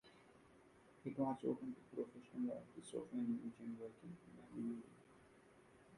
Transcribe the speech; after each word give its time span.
It 1.05 1.15
was 1.19 1.37
open 1.47 1.75
to 1.75 1.95
professional 1.95 2.57
artists 2.57 2.91
of 2.95 3.03
any 3.13 3.35
age 3.45 3.53
and 3.59 3.77
working 3.79 4.17
in 4.25 4.43
any 4.51 4.63
medium. 4.67 4.87